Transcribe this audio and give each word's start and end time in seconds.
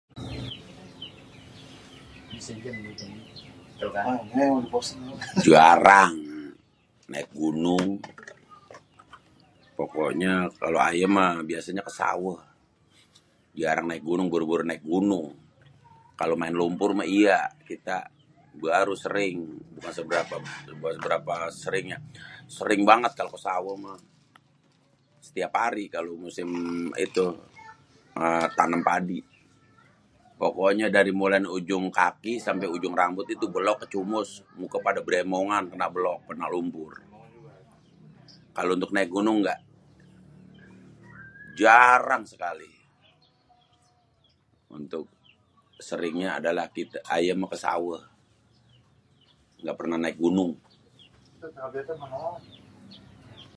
Jarang 5.47 6.13
naik 7.11 7.29
gunung, 7.41 7.85
pokonye 9.77 10.33
kalo 10.61 10.77
ayé 10.87 11.05
meh 11.15 11.31
biasanye 11.49 11.81
ke 11.87 11.91
saweh 11.99 12.39
jarang 13.59 13.85
naik 13.89 14.03
gunung 14.09 14.27
boro-boro 14.33 14.63
naik 14.65 14.83
gunung 14.91 15.27
kalo 16.19 16.33
maen 16.41 16.55
lumpur 16.61 16.91
mah 16.97 17.07
iya, 17.19 17.39
kita 17.69 17.97
baru 18.65 18.93
sering 19.05 19.35
berapa, 20.11 20.35
berapa 21.05 21.33
seringnya 21.61 21.97
sering 22.57 22.81
banget 22.89 23.11
kalo 23.17 23.29
ke 23.35 23.39
saweh 23.45 23.75
meh 23.83 23.99
setiap 25.25 25.51
hari 25.61 25.85
kalo 25.93 26.19
tanem 28.57 28.81
padi 28.89 29.19
pokonye 30.39 30.87
dari 30.97 31.11
mulaiin 31.19 31.45
ujung 31.57 31.85
kaki 31.99 32.33
sampe 32.45 32.65
ujung 32.75 32.95
rambut 33.01 33.27
itu 33.35 33.45
belok 33.55 33.77
kecumus 33.85 34.29
muka 34.59 34.77
pade 34.85 34.99
beremongan 35.07 35.63
kena 35.71 35.87
lumpur. 36.53 36.93
Kalo 38.55 38.69
untuk 38.77 38.89
naik 38.95 39.11
gunung 39.17 39.37
ga 39.47 39.53
jarang 41.59 42.23
sekali, 42.31 42.65
seringnye 45.87 46.29
adalah 46.41 46.65
kite, 46.75 46.99
aye 47.13 47.31
mah 47.39 47.47
ke 47.53 47.57
saweh 47.65 48.01
ga 49.65 49.73
perneh 49.77 49.99
naik 50.03 50.17
gunung. 50.23 50.51